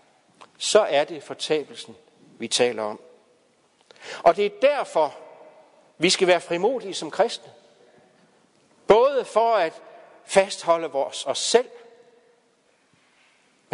Så 0.58 0.79
er 0.79 1.03
det 1.03 1.23
fortabelsen, 1.23 1.95
vi 2.39 2.47
taler 2.47 2.84
om. 2.84 2.99
Og 4.23 4.36
det 4.36 4.45
er 4.45 4.49
derfor, 4.62 5.15
vi 5.97 6.10
skal 6.10 6.27
være 6.27 6.41
frimodige 6.41 6.93
som 6.93 7.12
kristne. 7.12 7.51
Både 8.88 9.25
for 9.25 9.55
at 9.55 9.81
fastholde 10.25 10.91
vores, 10.91 11.25
os 11.25 11.39
selv, 11.39 11.69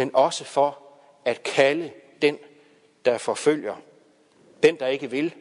men 0.02 0.14
også 0.14 0.44
for 0.44 0.78
at 1.24 1.42
kalde 1.42 1.92
den, 2.22 2.38
der 3.04 3.18
forfølger, 3.18 3.76
den, 4.62 4.78
der 4.78 4.86
ikke 4.86 5.10
vil 5.10 5.34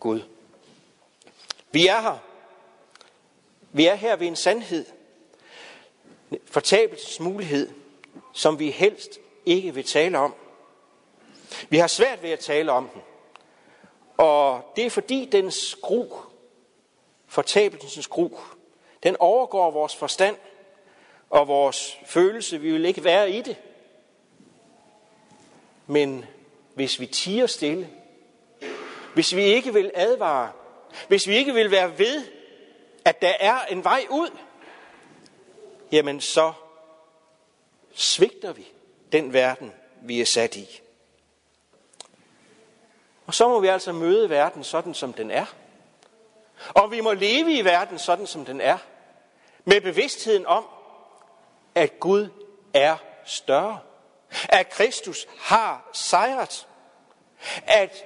Gud. 0.00 0.20
Vi 1.70 1.86
er 1.86 2.00
her. 2.00 2.18
Vi 3.72 3.86
er 3.86 3.94
her 3.94 4.16
ved 4.16 4.26
en 4.26 4.36
sandhed, 4.36 4.86
fortabelsesmulighed, 6.44 7.70
som 8.32 8.58
vi 8.58 8.70
helst 8.70 9.18
ikke 9.46 9.74
vil 9.74 9.84
tale 9.84 10.18
om. 10.18 10.34
Vi 11.68 11.78
har 11.78 11.86
svært 11.86 12.22
ved 12.22 12.30
at 12.30 12.38
tale 12.38 12.72
om 12.72 12.88
den. 12.88 13.02
Og 14.16 14.72
det 14.76 14.86
er 14.86 14.90
fordi 14.90 15.28
dens 15.32 15.76
gru, 15.82 16.06
fortabelsens 17.26 18.08
gru, 18.08 18.30
den 19.02 19.16
overgår 19.18 19.70
vores 19.70 19.96
forstand 19.96 20.36
og 21.30 21.48
vores 21.48 21.98
følelse. 22.06 22.60
Vi 22.60 22.72
vil 22.72 22.84
ikke 22.84 23.04
være 23.04 23.30
i 23.30 23.42
det. 23.42 23.56
Men 25.90 26.24
hvis 26.74 27.00
vi 27.00 27.06
tiger 27.06 27.46
stille, 27.46 27.90
hvis 29.14 29.36
vi 29.36 29.42
ikke 29.42 29.72
vil 29.72 29.90
advare, 29.94 30.52
hvis 31.08 31.28
vi 31.28 31.36
ikke 31.36 31.54
vil 31.54 31.70
være 31.70 31.98
ved, 31.98 32.24
at 33.04 33.22
der 33.22 33.32
er 33.40 33.64
en 33.64 33.84
vej 33.84 34.06
ud, 34.10 34.30
jamen 35.92 36.20
så 36.20 36.52
svigter 37.92 38.52
vi 38.52 38.66
den 39.12 39.32
verden, 39.32 39.72
vi 40.02 40.20
er 40.20 40.24
sat 40.24 40.56
i. 40.56 40.80
Og 43.26 43.34
så 43.34 43.48
må 43.48 43.60
vi 43.60 43.68
altså 43.68 43.92
møde 43.92 44.30
verden 44.30 44.64
sådan, 44.64 44.94
som 44.94 45.12
den 45.12 45.30
er. 45.30 45.46
Og 46.68 46.90
vi 46.90 47.00
må 47.00 47.12
leve 47.12 47.52
i 47.52 47.64
verden 47.64 47.98
sådan, 47.98 48.26
som 48.26 48.44
den 48.44 48.60
er. 48.60 48.78
Med 49.64 49.80
bevidstheden 49.80 50.46
om, 50.46 50.66
at 51.74 52.00
Gud 52.00 52.28
er 52.74 52.96
større. 53.24 53.78
At 54.48 54.70
Kristus 54.70 55.26
har 55.38 55.90
sejret. 55.92 56.66
At 57.66 58.04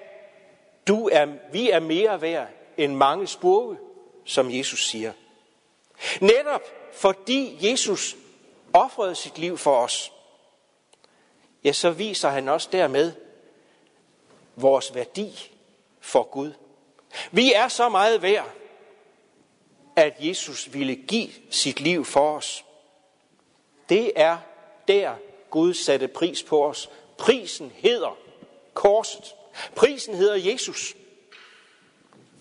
du 0.87 1.09
er, 1.09 1.27
vi 1.53 1.71
er 1.71 1.81
mere 1.81 2.21
værd 2.21 2.49
end 2.77 2.95
mange 2.95 3.27
spurve, 3.27 3.79
som 4.25 4.51
Jesus 4.51 4.89
siger. 4.89 5.13
Netop 6.21 6.63
fordi 6.93 7.71
Jesus 7.71 8.17
offrede 8.73 9.15
sit 9.15 9.39
liv 9.39 9.59
for 9.59 9.77
os, 9.77 10.13
ja, 11.65 11.73
så 11.73 11.91
viser 11.91 12.29
han 12.29 12.49
også 12.49 12.69
dermed 12.73 13.13
vores 14.57 14.95
værdi 14.95 15.53
for 16.01 16.23
Gud. 16.23 16.53
Vi 17.31 17.53
er 17.53 17.69
så 17.69 17.89
meget 17.89 18.23
værd, 18.23 18.51
at 19.97 20.15
Jesus 20.21 20.73
ville 20.73 20.97
give 20.97 21.29
sit 21.51 21.81
liv 21.81 22.05
for 22.05 22.37
os. 22.37 22.65
Det 23.89 24.13
er 24.17 24.39
der, 24.89 25.15
Gud 25.53 25.75
satte 25.75 26.09
pris 26.09 26.43
på 26.43 26.67
os. 26.67 26.91
Prisen 27.19 27.73
hedder 27.75 28.19
korset. 28.75 29.35
Prisen 29.75 30.15
hedder 30.15 30.35
Jesus. 30.35 30.95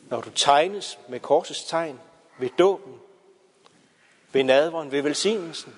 Når 0.10 0.21
du 0.21 0.30
tegnes 0.30 1.00
med 1.10 1.19
korsets 1.19 1.63
tegn 1.63 2.00
ved 2.39 2.50
dåben, 2.58 2.93
ved 4.32 4.43
nadveren, 4.43 4.91
ved 4.91 5.02
velsignelsen, 5.02 5.76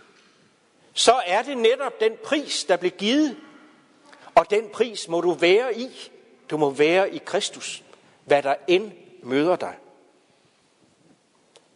så 0.93 1.21
er 1.25 1.41
det 1.41 1.57
netop 1.57 1.99
den 1.99 2.17
pris, 2.23 2.63
der 2.63 2.77
blev 2.77 2.91
givet. 2.91 3.37
Og 4.35 4.49
den 4.49 4.69
pris 4.69 5.07
må 5.07 5.21
du 5.21 5.31
være 5.31 5.77
i. 5.77 6.11
Du 6.49 6.57
må 6.57 6.69
være 6.69 7.15
i 7.15 7.17
Kristus, 7.17 7.83
hvad 8.25 8.43
der 8.43 8.55
end 8.67 8.91
møder 9.21 9.55
dig. 9.55 9.75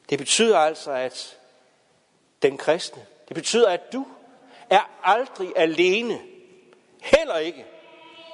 Det 0.09 0.19
betyder 0.19 0.57
altså, 0.57 0.91
at 0.91 1.37
den 2.41 2.57
kristne, 2.57 3.05
det 3.27 3.35
betyder, 3.35 3.69
at 3.69 3.93
du 3.93 4.05
er 4.69 4.89
aldrig 5.03 5.53
alene. 5.55 6.21
Heller 7.01 7.37
ikke, 7.37 7.65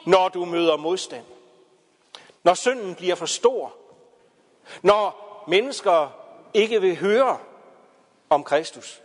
når 0.05 0.29
du 0.29 0.45
møder 0.45 0.77
modstand. 0.77 1.25
Når 2.43 2.53
synden 2.53 2.95
bliver 2.95 3.15
for 3.15 3.25
stor. 3.25 3.75
Når 4.81 5.43
mennesker 5.47 6.09
ikke 6.53 6.81
vil 6.81 6.97
høre 6.97 7.39
om 8.29 8.43
Kristus 8.43 9.01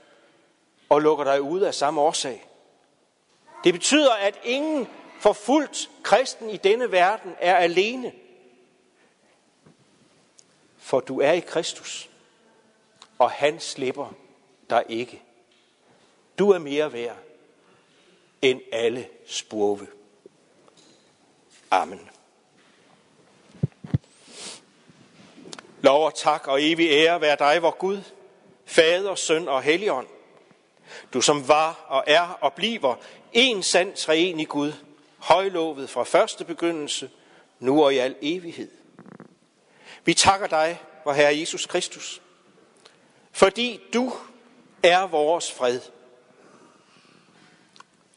og 0.88 1.02
lukker 1.02 1.24
dig 1.24 1.42
ud 1.42 1.60
af 1.60 1.74
samme 1.74 2.00
årsag. 2.00 2.48
Det 3.64 3.74
betyder, 3.74 4.12
at 4.12 4.40
ingen 4.44 4.88
forfulgt 5.20 5.90
kristen 6.02 6.50
i 6.50 6.56
denne 6.56 6.92
verden 6.92 7.36
er 7.40 7.56
alene. 7.56 8.12
For 10.76 11.00
du 11.00 11.20
er 11.20 11.32
i 11.32 11.40
Kristus, 11.40 12.10
og 13.18 13.30
han 13.30 13.60
slipper 13.60 14.12
dig 14.70 14.84
ikke. 14.88 15.22
Du 16.38 16.50
er 16.50 16.58
mere 16.58 16.92
værd 16.92 17.16
end 18.42 18.60
alle 18.72 19.08
spurve. 19.26 19.86
Amen. 21.70 22.10
Lov 25.80 26.06
og 26.06 26.14
tak 26.14 26.46
og 26.46 26.62
evig 26.62 26.90
ære 26.90 27.20
være 27.20 27.36
dig, 27.38 27.62
vor 27.62 27.70
Gud, 27.70 28.00
Fader, 28.64 29.14
Søn 29.14 29.48
og 29.48 29.62
Helligånd. 29.62 30.06
Du 31.12 31.20
som 31.20 31.48
var 31.48 31.84
og 31.88 32.04
er 32.06 32.38
og 32.40 32.52
bliver 32.52 32.94
en 33.32 33.62
sand 33.62 33.96
treenig 33.96 34.42
i 34.42 34.44
Gud, 34.44 34.72
højlovet 35.18 35.90
fra 35.90 36.04
første 36.04 36.44
begyndelse, 36.44 37.10
nu 37.58 37.84
og 37.84 37.94
i 37.94 37.98
al 37.98 38.16
evighed. 38.22 38.70
Vi 40.04 40.14
takker 40.14 40.46
dig, 40.46 40.80
vor 41.04 41.12
Herre 41.12 41.38
Jesus 41.38 41.66
Kristus, 41.66 42.22
fordi 43.32 43.80
du 43.92 44.12
er 44.82 45.06
vores 45.06 45.52
fred. 45.52 45.80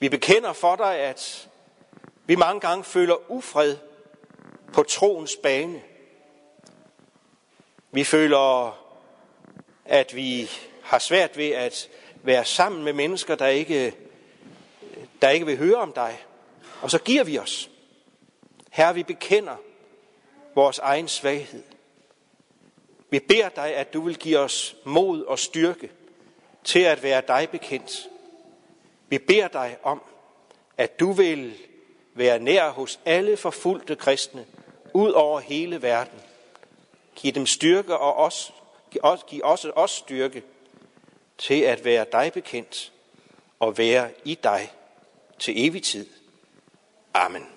Vi 0.02 0.10
bekender 0.10 0.54
for 0.54 0.76
dig, 0.76 0.96
at 0.96 1.50
vi 2.26 2.36
mange 2.36 2.60
gange 2.60 2.84
føler 2.84 3.32
ufred 3.32 3.78
på 4.74 4.84
troens 4.84 5.36
bane. 5.44 5.82
Vi 7.92 8.04
føler, 8.04 8.78
at 9.86 10.16
vi 10.16 10.50
har 10.84 11.00
svært 11.00 11.38
ved 11.38 11.50
at 11.50 11.90
være 12.24 12.46
sammen 12.46 12.84
med 12.84 12.94
mennesker, 12.94 13.36
der 13.36 13.48
ikke, 13.48 13.96
der 15.22 15.30
ikke 15.30 15.46
vil 15.46 15.58
høre 15.58 15.76
om 15.76 15.94
dig. 15.94 16.26
Og 16.82 16.92
så 16.92 17.00
giver 17.00 17.24
vi 17.24 17.38
os. 17.40 17.70
Herre, 18.72 18.94
vi 18.94 19.04
bekender 19.04 19.56
vores 20.56 20.80
egen 20.80 21.08
svaghed. 21.08 21.64
Vi 23.10 23.20
beder 23.20 23.50
dig, 23.50 23.76
at 23.76 23.94
du 23.94 24.02
vil 24.02 24.18
give 24.18 24.40
os 24.40 24.76
mod 24.84 25.24
og 25.24 25.40
styrke 25.40 25.92
til 26.64 26.80
at 26.80 27.04
være 27.04 27.22
dig 27.28 27.50
bekendt. 27.52 28.10
Vi 29.12 29.18
beder 29.18 29.48
dig 29.48 29.78
om, 29.84 30.02
at 30.78 31.00
du 31.00 31.12
vil 31.12 31.58
være 32.14 32.40
nær 32.40 32.70
hos 32.70 33.00
alle 33.06 33.38
forfulgte 33.38 33.96
kristne 33.96 34.46
ud 34.94 35.12
over 35.12 35.40
hele 35.40 35.82
verden. 35.82 36.20
Giv 37.16 37.32
dem 37.32 37.46
styrke 37.46 37.98
og 37.98 38.16
os, 38.16 38.54
giv 39.28 39.42
også 39.44 39.72
os 39.76 39.92
styrke 39.92 40.44
til 41.38 41.62
at 41.62 41.86
være 41.86 42.06
dig 42.12 42.34
bekendt 42.34 42.92
og 43.60 43.78
være 43.78 44.10
i 44.26 44.36
dig 44.44 44.72
til 45.40 45.68
evig 45.68 45.84
tid. 45.84 46.10
Amen. 47.14 47.51